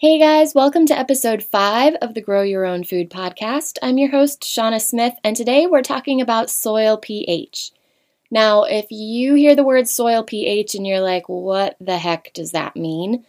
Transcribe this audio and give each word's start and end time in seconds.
Hey 0.00 0.20
guys, 0.20 0.54
welcome 0.54 0.86
to 0.86 0.96
episode 0.96 1.42
5 1.42 1.96
of 1.96 2.14
the 2.14 2.20
Grow 2.20 2.42
Your 2.42 2.64
Own 2.64 2.84
Food 2.84 3.10
podcast. 3.10 3.78
I'm 3.82 3.98
your 3.98 4.12
host, 4.12 4.42
Shauna 4.42 4.80
Smith, 4.80 5.14
and 5.24 5.34
today 5.34 5.66
we're 5.66 5.82
talking 5.82 6.20
about 6.20 6.50
soil 6.50 6.98
pH. 6.98 7.72
Now, 8.30 8.62
if 8.62 8.86
you 8.90 9.34
hear 9.34 9.56
the 9.56 9.64
word 9.64 9.88
soil 9.88 10.22
pH 10.22 10.76
and 10.76 10.86
you're 10.86 11.00
like, 11.00 11.28
what 11.28 11.74
the 11.80 11.98
heck 11.98 12.32
does 12.32 12.52
that 12.52 12.76
mean? 12.76 13.26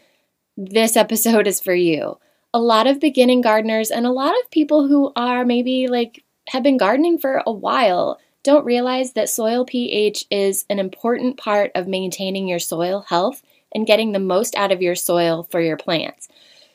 This 0.57 0.95
episode 0.95 1.47
is 1.47 1.59
for 1.59 1.73
you. 1.73 2.19
A 2.53 2.59
lot 2.59 2.85
of 2.85 2.99
beginning 2.99 3.41
gardeners 3.41 3.89
and 3.89 4.05
a 4.05 4.11
lot 4.11 4.35
of 4.39 4.51
people 4.51 4.87
who 4.87 5.11
are 5.15 5.43
maybe 5.43 5.87
like 5.87 6.23
have 6.49 6.61
been 6.61 6.77
gardening 6.77 7.17
for 7.17 7.41
a 7.47 7.51
while 7.51 8.19
don't 8.43 8.63
realize 8.63 9.13
that 9.13 9.27
soil 9.27 9.65
pH 9.65 10.23
is 10.29 10.65
an 10.69 10.77
important 10.77 11.37
part 11.37 11.71
of 11.73 11.87
maintaining 11.87 12.47
your 12.47 12.59
soil 12.59 13.05
health 13.09 13.41
and 13.73 13.87
getting 13.87 14.11
the 14.11 14.19
most 14.19 14.55
out 14.55 14.71
of 14.71 14.83
your 14.83 14.93
soil 14.93 15.47
for 15.49 15.61
your 15.61 15.77
plants. 15.77 16.29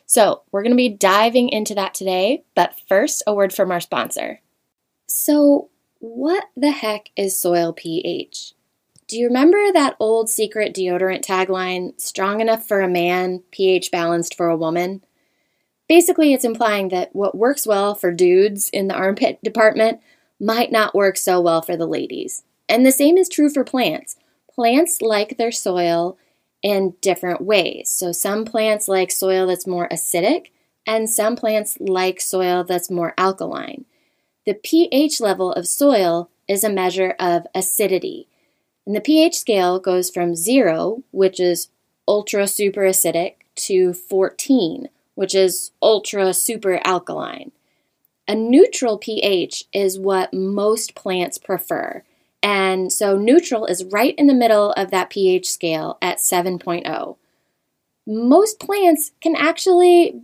So, 0.07 0.43
we're 0.53 0.63
going 0.63 0.73
to 0.73 0.77
be 0.77 0.89
diving 0.89 1.49
into 1.49 1.75
that 1.75 1.95
today, 1.95 2.45
but 2.55 2.79
first, 2.89 3.23
a 3.27 3.35
word 3.35 3.53
from 3.53 3.71
our 3.71 3.81
sponsor. 3.81 4.41
So, 5.07 5.71
what 5.99 6.45
the 6.57 6.71
heck 6.71 7.11
is 7.17 7.39
soil 7.39 7.73
pH? 7.73 8.53
Do 9.07 9.19
you 9.19 9.27
remember 9.27 9.73
that 9.73 9.97
old 10.01 10.31
secret 10.31 10.75
deodorant 10.75 11.25
tagline, 11.25 12.01
strong 12.01 12.41
enough 12.41 12.67
for 12.67 12.81
a 12.81 12.89
man, 12.89 13.43
pH 13.51 13.91
balanced 13.91 14.35
for 14.35 14.49
a 14.49 14.57
woman? 14.57 15.03
Basically, 15.89 16.33
it's 16.33 16.45
implying 16.45 16.89
that 16.89 17.15
what 17.15 17.37
works 17.37 17.67
well 17.67 17.95
for 17.95 18.13
dudes 18.13 18.71
in 18.71 18.89
the 18.89 18.95
armpit 18.95 19.43
department 19.43 20.01
might 20.41 20.73
not 20.73 20.95
work 20.95 21.17
so 21.17 21.41
well 21.41 21.63
for 21.63 21.77
the 21.77 21.87
ladies. 21.87 22.45
And 22.69 22.85
the 22.85 22.93
same 22.93 23.19
is 23.19 23.29
true 23.29 23.51
for 23.51 23.65
plants. 23.65 24.17
Plants 24.53 25.03
like 25.03 25.37
their 25.37 25.53
soil 25.53 26.17
in 26.65 26.95
different 27.03 27.43
ways. 27.43 27.91
So, 27.91 28.11
some 28.11 28.47
plants 28.47 28.89
like 28.89 29.13
soil 29.13 29.47
that's 29.47 29.67
more 29.67 29.87
acidic, 29.91 30.47
and 30.87 31.09
some 31.09 31.37
plants 31.37 31.77
like 31.79 32.21
soil 32.21 32.65
that's 32.65 32.91
more 32.91 33.13
alkaline. 33.19 33.85
The 34.47 34.55
pH 34.55 35.21
level 35.21 35.53
of 35.53 35.69
soil 35.69 36.31
is 36.49 36.65
a 36.65 36.71
measure 36.71 37.15
of 37.21 37.47
acidity. 37.55 38.29
And 38.87 38.97
the 38.97 39.01
pH 39.01 39.37
scale 39.37 39.79
goes 39.79 40.11
from 40.11 40.35
0, 40.35 41.05
which 41.11 41.39
is 41.39 41.69
ultra 42.09 42.49
super 42.49 42.83
acidic, 42.83 43.35
to 43.57 43.93
14, 43.93 44.89
which 45.15 45.35
is 45.35 45.71
ultra 45.83 46.33
super 46.33 46.81
alkaline. 46.85 47.53
A 48.27 48.35
neutral 48.35 48.97
pH 48.97 49.65
is 49.73 49.99
what 49.99 50.33
most 50.33 50.95
plants 50.95 51.37
prefer. 51.37 52.03
And 52.45 52.93
so 52.93 53.17
neutral 53.17 53.65
is 53.65 53.87
right 53.87 54.15
in 54.19 54.27
the 54.27 54.35
middle 54.35 54.73
of 54.73 54.91
that 54.91 55.09
pH 55.09 55.51
scale 55.51 55.97
at 56.03 56.19
7.0. 56.19 57.17
Most 58.07 58.61
plants 58.61 59.13
can 59.23 59.35
actually 59.35 60.21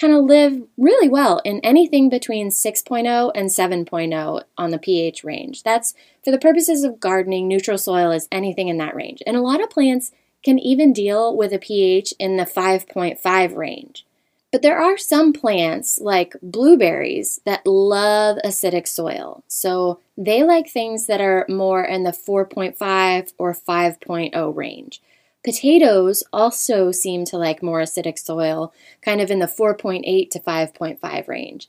kind 0.00 0.14
of 0.14 0.24
live 0.24 0.62
really 0.76 1.08
well 1.08 1.40
in 1.44 1.58
anything 1.64 2.08
between 2.08 2.50
6.0 2.50 3.32
and 3.34 3.48
7.0 3.48 4.42
on 4.56 4.70
the 4.70 4.78
pH 4.78 5.24
range. 5.24 5.64
That's 5.64 5.94
for 6.24 6.30
the 6.30 6.38
purposes 6.38 6.84
of 6.84 7.00
gardening, 7.00 7.48
neutral 7.48 7.76
soil 7.76 8.12
is 8.12 8.28
anything 8.30 8.68
in 8.68 8.78
that 8.78 8.94
range. 8.94 9.20
And 9.26 9.36
a 9.36 9.42
lot 9.42 9.60
of 9.60 9.68
plants 9.68 10.12
can 10.44 10.60
even 10.60 10.92
deal 10.92 11.36
with 11.36 11.52
a 11.52 11.58
pH 11.58 12.14
in 12.20 12.36
the 12.36 12.44
5.5 12.44 13.56
range. 13.56 14.06
But 14.50 14.62
there 14.62 14.78
are 14.78 14.96
some 14.96 15.34
plants, 15.34 15.98
like 16.00 16.34
blueberries, 16.42 17.40
that 17.44 17.66
love 17.66 18.38
acidic 18.44 18.88
soil. 18.88 19.44
So 19.46 20.00
they 20.16 20.42
like 20.42 20.68
things 20.68 21.06
that 21.06 21.20
are 21.20 21.44
more 21.48 21.84
in 21.84 22.04
the 22.04 22.12
4.5 22.12 23.32
or 23.36 23.52
5.0 23.52 24.56
range. 24.56 25.02
Potatoes 25.44 26.24
also 26.32 26.90
seem 26.92 27.24
to 27.26 27.36
like 27.36 27.62
more 27.62 27.80
acidic 27.80 28.18
soil, 28.18 28.72
kind 29.02 29.20
of 29.20 29.30
in 29.30 29.38
the 29.38 29.46
4.8 29.46 30.30
to 30.30 30.40
5.5 30.40 31.28
range. 31.28 31.68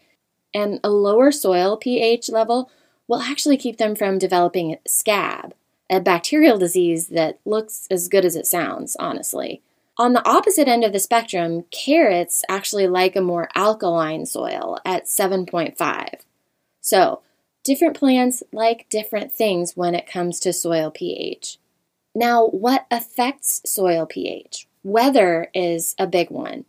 And 0.53 0.79
a 0.83 0.89
lower 0.89 1.31
soil 1.31 1.77
pH 1.77 2.29
level 2.29 2.71
will 3.07 3.21
actually 3.21 3.57
keep 3.57 3.77
them 3.77 3.95
from 3.95 4.17
developing 4.17 4.77
scab, 4.87 5.53
a 5.89 5.99
bacterial 5.99 6.57
disease 6.57 7.07
that 7.07 7.39
looks 7.43 7.87
as 7.91 8.07
good 8.07 8.23
as 8.23 8.35
it 8.35 8.47
sounds, 8.47 8.95
honestly. 8.99 9.61
On 9.99 10.13
the 10.13 10.25
opposite 10.25 10.69
end 10.69 10.85
of 10.85 10.93
the 10.93 10.99
spectrum, 10.99 11.65
carrots 11.71 12.41
actually 12.47 12.87
like 12.87 13.17
a 13.17 13.21
more 13.21 13.49
alkaline 13.53 14.25
soil 14.25 14.79
at 14.85 15.07
7.5. 15.07 16.21
So, 16.79 17.21
different 17.65 17.97
plants 17.97 18.41
like 18.53 18.87
different 18.89 19.33
things 19.33 19.75
when 19.75 19.93
it 19.93 20.07
comes 20.07 20.39
to 20.39 20.53
soil 20.53 20.89
pH. 20.89 21.57
Now, 22.15 22.47
what 22.47 22.85
affects 22.89 23.61
soil 23.69 24.05
pH? 24.05 24.67
Weather 24.85 25.49
is 25.53 25.95
a 25.99 26.07
big 26.07 26.31
one. 26.31 26.63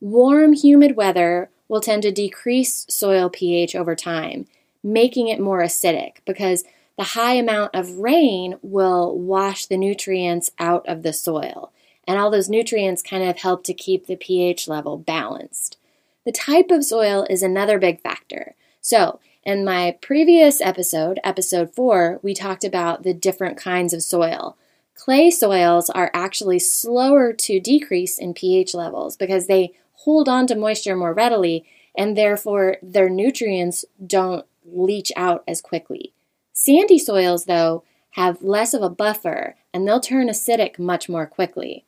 Warm, 0.00 0.52
humid 0.52 0.94
weather 0.94 1.50
will 1.66 1.80
tend 1.80 2.02
to 2.04 2.12
decrease 2.12 2.86
soil 2.88 3.28
pH 3.28 3.74
over 3.74 3.96
time, 3.96 4.46
making 4.84 5.26
it 5.26 5.40
more 5.40 5.60
acidic 5.60 6.18
because 6.24 6.62
the 6.96 7.02
high 7.02 7.34
amount 7.34 7.74
of 7.74 7.98
rain 7.98 8.60
will 8.62 9.18
wash 9.18 9.66
the 9.66 9.76
nutrients 9.76 10.52
out 10.60 10.86
of 10.86 11.02
the 11.02 11.12
soil 11.12 11.72
and 12.06 12.18
all 12.18 12.30
those 12.30 12.48
nutrients 12.48 13.02
kind 13.02 13.22
of 13.22 13.38
help 13.38 13.64
to 13.64 13.74
keep 13.74 14.06
the 14.06 14.16
pH 14.16 14.68
level 14.68 14.96
balanced. 14.96 15.76
The 16.24 16.32
type 16.32 16.70
of 16.70 16.84
soil 16.84 17.26
is 17.28 17.42
another 17.42 17.78
big 17.78 18.00
factor. 18.00 18.54
So, 18.80 19.20
in 19.44 19.64
my 19.64 19.96
previous 20.00 20.60
episode, 20.60 21.20
episode 21.22 21.72
4, 21.72 22.18
we 22.22 22.34
talked 22.34 22.64
about 22.64 23.04
the 23.04 23.14
different 23.14 23.56
kinds 23.56 23.94
of 23.94 24.02
soil. 24.02 24.56
Clay 24.96 25.30
soils 25.30 25.88
are 25.90 26.10
actually 26.12 26.58
slower 26.58 27.32
to 27.32 27.60
decrease 27.60 28.18
in 28.18 28.34
pH 28.34 28.74
levels 28.74 29.16
because 29.16 29.46
they 29.46 29.72
hold 29.92 30.28
on 30.28 30.46
to 30.48 30.56
moisture 30.56 30.96
more 30.96 31.12
readily 31.12 31.64
and 31.96 32.16
therefore 32.16 32.76
their 32.82 33.08
nutrients 33.08 33.84
don't 34.04 34.44
leach 34.64 35.12
out 35.16 35.44
as 35.46 35.60
quickly. 35.60 36.12
Sandy 36.52 36.98
soils, 36.98 37.44
though, 37.44 37.84
have 38.12 38.42
less 38.42 38.74
of 38.74 38.82
a 38.82 38.90
buffer 38.90 39.54
and 39.72 39.86
they'll 39.86 40.00
turn 40.00 40.28
acidic 40.28 40.78
much 40.78 41.08
more 41.08 41.26
quickly. 41.26 41.84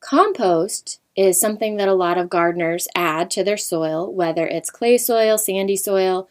Compost 0.00 1.00
is 1.14 1.38
something 1.38 1.76
that 1.76 1.88
a 1.88 1.94
lot 1.94 2.18
of 2.18 2.30
gardeners 2.30 2.88
add 2.94 3.30
to 3.30 3.44
their 3.44 3.56
soil, 3.56 4.12
whether 4.12 4.46
it's 4.46 4.70
clay 4.70 4.96
soil, 4.96 5.36
sandy 5.36 5.76
soil, 5.76 6.28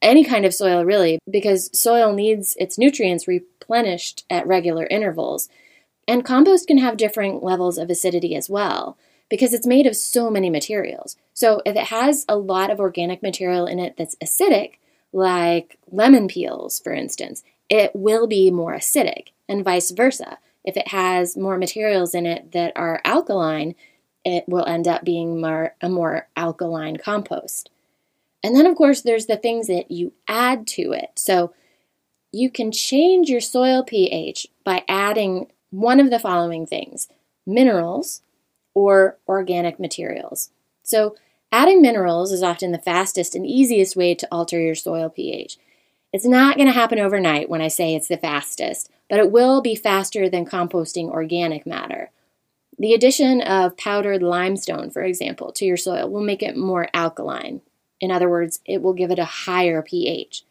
any 0.00 0.24
kind 0.24 0.44
of 0.44 0.54
soil 0.54 0.84
really, 0.84 1.18
because 1.28 1.76
soil 1.78 2.12
needs 2.12 2.56
its 2.58 2.78
nutrients 2.78 3.28
replenished 3.28 4.24
at 4.30 4.46
regular 4.46 4.86
intervals. 4.86 5.48
And 6.06 6.24
compost 6.24 6.66
can 6.66 6.78
have 6.78 6.96
different 6.96 7.42
levels 7.42 7.78
of 7.78 7.90
acidity 7.90 8.34
as 8.34 8.48
well 8.48 8.96
because 9.28 9.52
it's 9.54 9.66
made 9.66 9.86
of 9.86 9.96
so 9.96 10.30
many 10.30 10.50
materials. 10.50 11.16
So 11.34 11.62
if 11.64 11.76
it 11.76 11.86
has 11.86 12.24
a 12.28 12.36
lot 12.36 12.70
of 12.70 12.80
organic 12.80 13.22
material 13.22 13.66
in 13.66 13.78
it 13.78 13.96
that's 13.96 14.16
acidic, 14.16 14.74
like 15.12 15.78
lemon 15.90 16.28
peels, 16.28 16.78
for 16.78 16.92
instance, 16.92 17.42
it 17.68 17.92
will 17.94 18.26
be 18.26 18.50
more 18.50 18.74
acidic, 18.74 19.28
and 19.48 19.64
vice 19.64 19.90
versa. 19.90 20.38
If 20.64 20.76
it 20.76 20.88
has 20.88 21.36
more 21.36 21.56
materials 21.56 22.14
in 22.14 22.26
it 22.26 22.52
that 22.52 22.72
are 22.76 23.00
alkaline, 23.04 23.74
it 24.24 24.44
will 24.46 24.66
end 24.66 24.86
up 24.86 25.04
being 25.04 25.40
more, 25.40 25.74
a 25.80 25.88
more 25.88 26.28
alkaline 26.36 26.96
compost. 26.96 27.70
And 28.42 28.54
then, 28.54 28.66
of 28.66 28.76
course, 28.76 29.02
there's 29.02 29.26
the 29.26 29.36
things 29.36 29.66
that 29.66 29.90
you 29.90 30.12
add 30.28 30.66
to 30.68 30.92
it. 30.92 31.10
So 31.16 31.52
you 32.32 32.50
can 32.50 32.72
change 32.72 33.28
your 33.28 33.40
soil 33.40 33.82
pH 33.82 34.46
by 34.64 34.84
adding 34.88 35.50
one 35.70 36.00
of 36.00 36.10
the 36.10 36.18
following 36.18 36.66
things 36.66 37.08
minerals 37.46 38.22
or 38.74 39.18
organic 39.26 39.80
materials. 39.80 40.50
So, 40.82 41.16
adding 41.50 41.82
minerals 41.82 42.30
is 42.32 42.42
often 42.42 42.70
the 42.70 42.78
fastest 42.78 43.34
and 43.34 43.46
easiest 43.46 43.96
way 43.96 44.14
to 44.14 44.28
alter 44.30 44.60
your 44.60 44.74
soil 44.74 45.08
pH. 45.08 45.58
It's 46.12 46.26
not 46.26 46.56
going 46.56 46.68
to 46.68 46.72
happen 46.72 46.98
overnight 46.98 47.48
when 47.48 47.60
I 47.60 47.68
say 47.68 47.94
it's 47.94 48.08
the 48.08 48.16
fastest, 48.16 48.90
but 49.10 49.18
it 49.18 49.30
will 49.30 49.60
be 49.60 49.74
faster 49.74 50.30
than 50.30 50.46
composting 50.46 51.10
organic 51.10 51.66
matter. 51.66 52.10
The 52.78 52.94
addition 52.94 53.42
of 53.42 53.76
powdered 53.76 54.22
limestone, 54.22 54.90
for 54.90 55.02
example, 55.02 55.52
to 55.52 55.66
your 55.66 55.76
soil 55.76 56.08
will 56.08 56.22
make 56.22 56.42
it 56.42 56.56
more 56.56 56.88
alkaline. 56.94 57.60
In 58.00 58.10
other 58.10 58.30
words, 58.30 58.60
it 58.64 58.80
will 58.80 58.94
give 58.94 59.10
it 59.10 59.18
a 59.18 59.24
higher 59.26 59.82
pH. 59.82 60.44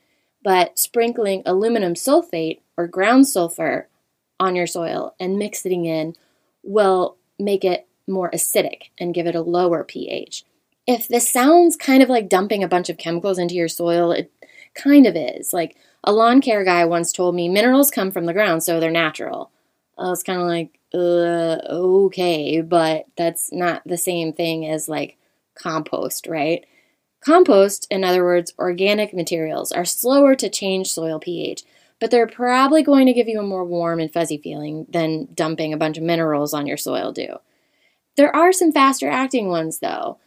But 0.44 0.78
sprinkling 0.78 1.42
aluminum 1.46 1.96
sulfate 1.96 2.60
or 2.78 2.86
ground 2.86 3.28
sulfur 3.28 3.88
on 4.40 4.56
your 4.56 4.68
soil 4.68 5.16
and 5.20 5.40
mixing 5.40 5.86
it 5.86 5.90
in 5.90 6.16
will 6.62 7.18
make 7.40 7.66
it 7.66 7.88
more 8.08 8.30
acidic 8.32 8.90
and 9.00 9.14
give 9.14 9.26
it 9.26 9.36
a 9.36 9.42
lower 9.42 9.84
pH. 9.84 10.44
if 10.90 11.08
this 11.08 11.30
sounds 11.30 11.76
kind 11.76 12.02
of 12.02 12.10
like 12.10 12.28
dumping 12.28 12.64
a 12.64 12.68
bunch 12.68 12.90
of 12.90 12.98
chemicals 12.98 13.38
into 13.38 13.54
your 13.54 13.68
soil, 13.68 14.12
it 14.12 14.32
kind 14.74 15.06
of 15.06 15.16
is. 15.16 15.54
Like 15.54 15.78
a 16.04 16.12
lawn 16.14 16.42
care 16.42 16.64
guy 16.64 16.86
once 16.86 17.12
told 17.12 17.36
me 17.36 17.50
minerals 17.50 17.92
come 17.92 18.12
from 18.12 18.26
the 18.26 18.34
ground, 18.34 18.64
so 18.64 18.80
they're 18.80 18.92
natural. 18.92 19.52
I 19.98 20.10
was 20.10 20.24
kind 20.24 20.42
of 20.42 20.48
like, 20.48 20.80
uh, 20.94 21.60
okay, 21.70 22.62
but 22.62 23.06
that's 23.18 23.52
not 23.52 23.82
the 23.86 23.98
same 23.98 24.34
thing 24.34 24.66
as 24.66 24.88
like 24.88 25.18
compost, 25.56 26.26
right? 26.28 26.66
Compost, 27.22 27.86
in 27.92 28.04
other 28.04 28.24
words, 28.24 28.54
organic 28.58 29.14
materials, 29.14 29.72
are 29.74 29.84
slower 29.84 30.36
to 30.36 30.50
change 30.50 30.92
soil 30.92 31.20
pH, 31.20 31.64
but 32.00 32.12
they're 32.12 32.28
probably 32.28 32.82
going 32.82 33.06
to 33.08 33.14
give 33.14 33.28
you 33.28 33.40
a 33.40 33.44
more 33.44 33.66
warm 33.66 34.00
and 34.00 34.12
fuzzy 34.12 34.38
feeling 34.38 34.86
than 34.90 35.28
dumping 35.34 35.74
a 35.74 35.78
bunch 35.78 35.98
of 35.98 36.04
minerals 36.04 36.54
on 36.54 36.66
your 36.66 36.78
soil 36.78 37.12
do. 37.12 37.38
There 38.16 38.34
are 38.34 38.54
some 38.54 38.72
faster 38.72 39.10
acting 39.10 39.50
ones 39.50 39.80
though. 39.80 40.18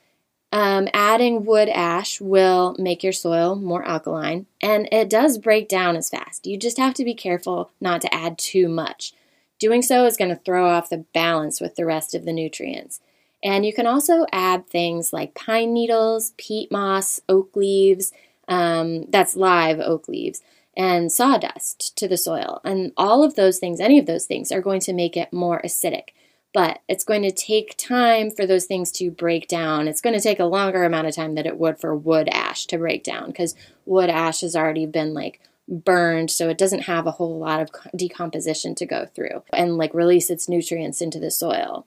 Um, 0.52 0.88
adding 0.92 1.46
wood 1.46 1.70
ash 1.70 2.20
will 2.20 2.76
make 2.78 3.02
your 3.02 3.14
soil 3.14 3.56
more 3.56 3.82
alkaline, 3.84 4.46
and 4.60 4.86
it 4.92 5.08
does 5.08 5.38
break 5.38 5.66
down 5.66 5.96
as 5.96 6.10
fast. 6.10 6.46
You 6.46 6.58
just 6.58 6.76
have 6.76 6.92
to 6.94 7.04
be 7.04 7.14
careful 7.14 7.70
not 7.80 8.02
to 8.02 8.14
add 8.14 8.36
too 8.36 8.68
much. 8.68 9.14
Doing 9.58 9.80
so 9.80 10.04
is 10.04 10.18
going 10.18 10.28
to 10.28 10.42
throw 10.44 10.68
off 10.68 10.90
the 10.90 11.06
balance 11.14 11.58
with 11.58 11.76
the 11.76 11.86
rest 11.86 12.14
of 12.14 12.26
the 12.26 12.34
nutrients. 12.34 13.00
And 13.42 13.64
you 13.64 13.72
can 13.72 13.86
also 13.86 14.26
add 14.30 14.68
things 14.68 15.12
like 15.12 15.34
pine 15.34 15.72
needles, 15.72 16.32
peat 16.36 16.70
moss, 16.70 17.20
oak 17.28 17.56
leaves, 17.56 18.12
um, 18.46 19.06
that's 19.10 19.36
live 19.36 19.80
oak 19.80 20.06
leaves, 20.06 20.42
and 20.76 21.10
sawdust 21.10 21.96
to 21.96 22.06
the 22.06 22.16
soil. 22.18 22.60
And 22.62 22.92
all 22.96 23.24
of 23.24 23.36
those 23.36 23.58
things, 23.58 23.80
any 23.80 23.98
of 23.98 24.06
those 24.06 24.26
things, 24.26 24.52
are 24.52 24.60
going 24.60 24.80
to 24.80 24.92
make 24.92 25.16
it 25.16 25.32
more 25.32 25.62
acidic. 25.64 26.10
But 26.52 26.80
it's 26.88 27.04
going 27.04 27.22
to 27.22 27.32
take 27.32 27.76
time 27.78 28.30
for 28.30 28.46
those 28.46 28.66
things 28.66 28.92
to 28.92 29.10
break 29.10 29.48
down. 29.48 29.88
It's 29.88 30.02
going 30.02 30.14
to 30.14 30.20
take 30.20 30.38
a 30.38 30.44
longer 30.44 30.84
amount 30.84 31.06
of 31.06 31.14
time 31.14 31.34
than 31.34 31.46
it 31.46 31.58
would 31.58 31.80
for 31.80 31.94
wood 31.94 32.28
ash 32.30 32.66
to 32.66 32.78
break 32.78 33.02
down 33.02 33.28
because 33.28 33.54
wood 33.86 34.10
ash 34.10 34.42
has 34.42 34.54
already 34.54 34.84
been 34.84 35.14
like 35.14 35.40
burned, 35.66 36.30
so 36.30 36.48
it 36.50 36.58
doesn't 36.58 36.82
have 36.82 37.06
a 37.06 37.12
whole 37.12 37.38
lot 37.38 37.60
of 37.60 37.70
decomposition 37.96 38.74
to 38.74 38.84
go 38.84 39.06
through 39.06 39.42
and 39.52 39.78
like 39.78 39.94
release 39.94 40.28
its 40.28 40.48
nutrients 40.48 41.00
into 41.00 41.18
the 41.18 41.30
soil 41.30 41.86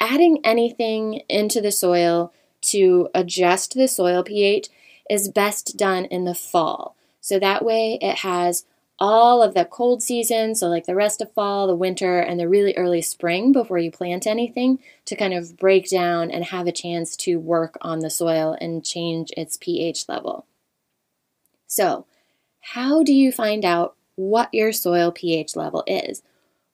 adding 0.00 0.38
anything 0.44 1.22
into 1.28 1.60
the 1.60 1.72
soil 1.72 2.32
to 2.60 3.08
adjust 3.14 3.74
the 3.74 3.88
soil 3.88 4.22
pH 4.22 4.68
is 5.08 5.28
best 5.28 5.76
done 5.76 6.04
in 6.06 6.24
the 6.24 6.34
fall. 6.34 6.96
So 7.20 7.38
that 7.38 7.64
way 7.64 7.98
it 8.00 8.18
has 8.18 8.64
all 8.98 9.42
of 9.42 9.54
the 9.54 9.64
cold 9.64 10.02
season, 10.02 10.54
so 10.54 10.68
like 10.68 10.86
the 10.86 10.94
rest 10.94 11.20
of 11.20 11.32
fall, 11.32 11.66
the 11.66 11.74
winter, 11.74 12.18
and 12.18 12.40
the 12.40 12.48
really 12.48 12.74
early 12.76 13.02
spring 13.02 13.52
before 13.52 13.78
you 13.78 13.90
plant 13.90 14.26
anything 14.26 14.78
to 15.04 15.16
kind 15.16 15.34
of 15.34 15.56
break 15.56 15.90
down 15.90 16.30
and 16.30 16.46
have 16.46 16.66
a 16.66 16.72
chance 16.72 17.16
to 17.16 17.38
work 17.38 17.76
on 17.82 18.00
the 18.00 18.10
soil 18.10 18.56
and 18.60 18.84
change 18.84 19.30
its 19.36 19.58
pH 19.58 20.08
level. 20.08 20.46
So, 21.66 22.06
how 22.60 23.02
do 23.02 23.12
you 23.12 23.30
find 23.30 23.64
out 23.64 23.96
what 24.14 24.52
your 24.52 24.72
soil 24.72 25.12
pH 25.12 25.56
level 25.56 25.84
is? 25.86 26.22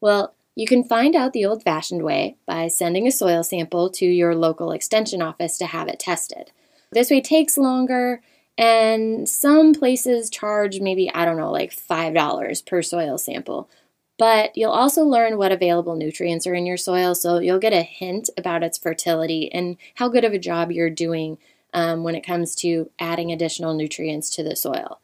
Well, 0.01 0.35
you 0.55 0.67
can 0.67 0.85
find 0.85 1.17
out 1.17 1.33
the 1.33 1.47
old 1.47 1.63
fashioned 1.63 2.03
way 2.03 2.37
by 2.47 2.69
sending 2.69 3.07
a 3.07 3.13
soil 3.13 3.43
sample 3.43 3.91
to 3.91 4.07
your 4.07 4.35
local 4.35 4.71
extension 4.71 5.23
office 5.23 5.59
to 5.59 5.67
have 5.67 5.89
it 5.89 5.99
tested. 5.99 6.53
This 6.93 7.11
way 7.11 7.21
takes 7.21 7.57
longer, 7.57 8.21
and 8.63 9.29
some 9.29 9.75
places 9.75 10.31
charge 10.31 10.79
maybe, 10.79 11.13
I 11.13 11.25
don't 11.25 11.37
know, 11.37 11.51
like 11.51 11.75
$5 11.75 12.65
per 12.65 12.81
soil 12.81 13.19
sample. 13.19 13.69
But 14.19 14.57
you'll 14.57 14.71
also 14.71 15.03
learn 15.03 15.37
what 15.37 15.51
available 15.51 15.97
nutrients 15.97 16.47
are 16.47 16.55
in 16.55 16.65
your 16.65 16.77
soil, 16.77 17.17
so 17.17 17.41
you'll 17.41 17.59
get 17.59 17.73
a 17.73 17.83
hint 17.83 18.31
about 18.39 18.63
its 18.63 18.79
fertility 18.79 19.53
and 19.53 19.79
how 19.97 20.09
good 20.09 20.25
of 20.25 20.33
a 20.33 20.39
job 20.39 20.71
you're 20.71 20.91
doing 20.91 21.39
um, 21.75 22.05
when 22.05 22.15
it 22.15 22.25
comes 22.25 22.55
to 22.57 22.89
adding 23.01 23.33
additional 23.33 23.75
nutrients 23.75 24.31
to 24.37 24.45
the 24.45 24.55
soil. 24.55 25.01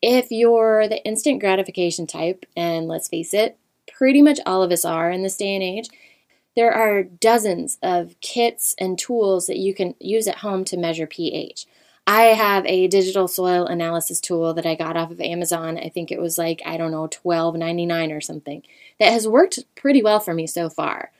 If 0.00 0.30
you're 0.30 0.86
the 0.86 1.04
instant 1.04 1.40
gratification 1.40 2.06
type, 2.06 2.46
and 2.56 2.86
let's 2.86 3.08
face 3.08 3.34
it, 3.34 3.58
pretty 3.92 4.22
much 4.22 4.38
all 4.46 4.62
of 4.62 4.70
us 4.70 4.84
are 4.84 5.10
in 5.10 5.24
this 5.24 5.36
day 5.36 5.52
and 5.52 5.64
age, 5.64 5.88
there 6.54 6.72
are 6.72 7.02
dozens 7.02 7.76
of 7.82 8.14
kits 8.20 8.76
and 8.78 8.96
tools 8.96 9.46
that 9.46 9.58
you 9.58 9.74
can 9.74 9.96
use 9.98 10.28
at 10.28 10.36
home 10.38 10.64
to 10.66 10.76
measure 10.76 11.08
pH. 11.08 11.66
I 12.06 12.22
have 12.22 12.66
a 12.66 12.86
digital 12.86 13.28
soil 13.28 13.66
analysis 13.66 14.20
tool 14.20 14.52
that 14.54 14.66
I 14.66 14.74
got 14.74 14.96
off 14.96 15.10
of 15.10 15.20
Amazon. 15.20 15.78
I 15.78 15.88
think 15.88 16.10
it 16.12 16.20
was 16.20 16.36
like, 16.36 16.60
I 16.66 16.76
don't 16.76 16.90
know, 16.90 17.08
$12.99 17.08 18.14
or 18.14 18.20
something. 18.20 18.62
That 19.00 19.12
has 19.12 19.26
worked 19.26 19.60
pretty 19.74 20.02
well 20.02 20.20
for 20.20 20.34
me 20.34 20.46
so 20.46 20.68
far. 20.68 21.12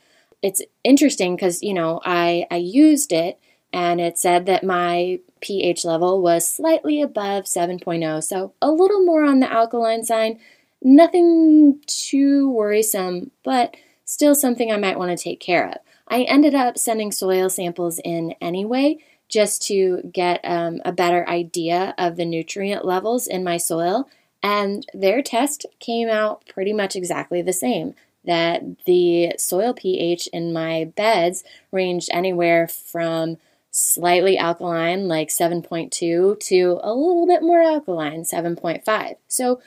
It's 0.43 0.61
interesting 0.83 1.37
because, 1.37 1.63
you 1.63 1.73
know, 1.73 2.01
I, 2.05 2.47
I 2.51 2.57
used 2.57 3.13
it 3.13 3.39
and 3.73 4.01
it 4.01 4.19
said 4.19 4.45
that 4.47 4.63
my 4.63 5.21
pH 5.41 5.85
level 5.85 6.21
was 6.21 6.47
slightly 6.47 7.01
above 7.01 7.45
7.0, 7.45 8.23
so 8.23 8.53
a 8.63 8.71
little 8.71 9.05
more 9.05 9.25
on 9.25 9.41
the 9.41 9.51
alkaline 9.51 10.05
side, 10.05 10.39
Nothing 10.87 11.81
too 11.87 12.51
worrisome, 12.51 13.31
but 13.43 13.75
still 14.05 14.35
something 14.35 14.71
I 14.71 14.77
might 14.77 14.99
want 14.99 15.17
to 15.17 15.23
take 15.23 15.41
care 15.41 15.67
of. 15.67 15.79
I 16.07 16.25
ended 16.25 16.55
up 16.55 16.77
sending 16.77 17.11
soil 17.11 17.49
samples 17.49 17.99
in 18.05 18.35
anyway 18.39 18.99
just 19.35 19.67
to 19.67 20.01
get 20.13 20.41
um, 20.45 20.81
a 20.85 20.93
better 20.93 21.29
idea 21.29 21.93
of 21.99 22.15
the 22.15 22.25
nutrient 22.25 22.85
levels 22.85 23.27
in 23.27 23.43
my 23.43 23.57
soil, 23.57 24.09
and 24.45 24.87
their 24.95 25.23
test 25.23 25.67
came 25.81 26.09
out 26.09 26.47
pretty 26.47 26.73
much 26.73 26.95
exactly 26.95 27.43
the 27.43 27.53
same. 27.53 27.97
That 28.25 28.63
the 28.87 29.33
soil 29.37 29.75
pH 29.75 30.29
in 30.29 30.53
my 30.53 30.85
beds 30.97 31.43
ranged 31.73 32.11
anywhere 32.13 32.69
from 32.69 33.39
slightly 33.73 34.39
alkaline, 34.39 35.09
like 35.09 35.31
7.2, 35.31 35.91
to 36.39 36.81
a 36.85 36.95
little 36.95 37.27
bit 37.27 37.43
more 37.43 37.61
alkaline, 37.61 38.23
7.5. 38.23 39.17
So 39.27 39.61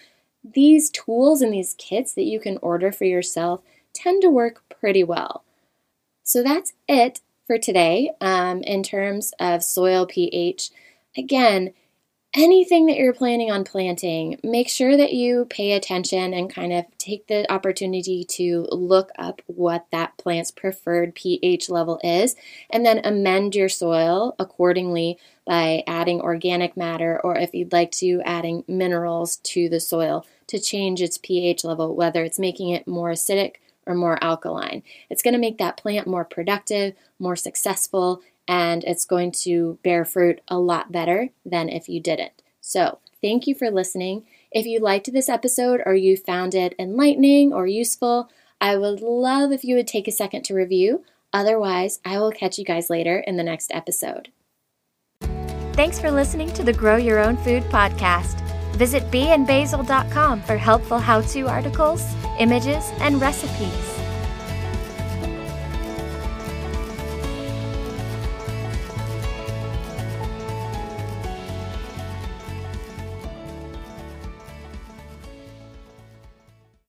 these 0.46 0.90
tools 0.90 1.42
and 1.42 1.52
these 1.52 1.76
kits 1.78 2.14
that 2.14 2.24
you 2.24 2.40
can 2.40 2.58
order 2.62 2.94
for 2.94 3.04
yourself 3.04 3.60
tend 3.92 4.22
to 4.22 4.30
work 4.30 4.64
pretty 4.70 5.04
well. 5.04 5.44
So 6.24 6.42
that's 6.42 6.72
it 6.88 7.20
for 7.48 7.58
today 7.58 8.12
um, 8.22 8.62
in 8.62 8.84
terms 8.84 9.34
of 9.40 9.64
soil 9.64 10.06
pH. 10.06 10.70
Again, 11.18 11.74
anything 12.36 12.86
that 12.86 12.98
you're 12.98 13.14
planning 13.14 13.50
on 13.50 13.64
planting, 13.64 14.38
make 14.44 14.70
sure 14.70 14.98
that 14.98 15.14
you 15.14 15.46
pay 15.50 15.72
attention 15.72 16.34
and 16.34 16.54
kind 16.54 16.74
of 16.74 16.86
take 16.98 17.26
the 17.28 17.52
opportunity 17.52 18.26
to 18.26 18.68
look 18.70 19.10
up 19.18 19.42
what 19.48 19.88
that 19.92 20.16
plant's 20.18 20.52
preferred 20.52 21.16
pH 21.16 21.70
level 21.70 22.00
is, 22.04 22.36
and 22.70 22.86
then 22.86 23.02
amend 23.04 23.56
your 23.56 23.70
soil 23.70 24.36
accordingly 24.38 25.18
by 25.46 25.84
adding 25.88 26.20
organic 26.20 26.76
matter 26.76 27.20
or 27.24 27.38
if 27.38 27.54
you'd 27.54 27.72
like 27.72 27.92
to, 27.92 28.22
adding 28.26 28.64
minerals 28.68 29.38
to 29.38 29.70
the 29.70 29.80
soil 29.80 30.26
to 30.48 30.60
change 30.60 31.02
its 31.02 31.18
pH 31.18 31.64
level, 31.64 31.96
whether 31.96 32.24
it's 32.24 32.40
making 32.40 32.70
it 32.70 32.88
more 32.88 33.12
acidic 33.12 33.56
or 33.88 33.96
more 33.96 34.24
alkaline. 34.24 34.84
It's 35.10 35.24
going 35.24 35.34
to 35.34 35.40
make 35.40 35.58
that 35.58 35.78
plant 35.78 36.08
more 36.08 36.26
productive, 36.26 36.94
more 37.20 37.36
successful, 37.36 38.22
and 38.48 38.84
it's 38.84 39.06
going 39.06 39.32
to 39.44 39.80
bear 39.84 40.06
fruit 40.06 40.42
a 40.48 40.58
lot 40.58 40.92
better 40.92 41.30
than 41.46 41.70
if 41.70 41.90
you 41.90 42.00
didn't. 42.00 42.42
So, 42.62 43.00
thank 43.22 43.48
you 43.48 43.56
for 43.56 43.72
listening. 43.72 44.26
If 44.52 44.66
you 44.66 44.80
liked 44.80 45.12
this 45.12 45.30
episode 45.30 45.82
or 45.86 45.96
you 45.96 46.18
found 46.18 46.56
it 46.56 46.76
enlightening 46.80 47.54
or 47.54 47.68
useful, 47.68 48.30
I 48.60 48.78
would 48.78 49.02
love 49.02 49.52
if 49.52 49.64
you 49.64 49.76
would 49.76 49.88
take 49.88 50.08
a 50.08 50.12
second 50.12 50.44
to 50.46 50.54
review. 50.54 51.04
Otherwise, 51.34 52.00
I 52.06 52.20
will 52.20 52.32
catch 52.32 52.58
you 52.58 52.66
guys 52.66 52.90
later 52.90 53.20
in 53.20 53.38
the 53.38 53.44
next 53.44 53.72
episode. 53.74 54.32
Thanks 55.74 56.00
for 56.00 56.10
listening 56.10 56.52
to 56.54 56.64
the 56.64 56.74
Grow 56.74 56.96
Your 56.96 57.20
Own 57.20 57.38
Food 57.38 57.64
podcast. 57.66 58.47
Visit 58.78 59.10
beeandbasil.com 59.10 60.42
for 60.42 60.58
helpful 60.58 61.00
how 61.00 61.22
to 61.22 61.48
articles, 61.48 62.06
images, 62.40 62.92
and 63.02 63.20
recipes. 63.20 63.97